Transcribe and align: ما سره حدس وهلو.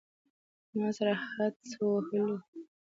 ما 0.75 0.87
سره 0.97 1.13
حدس 1.33 1.71
وهلو. 1.81 2.35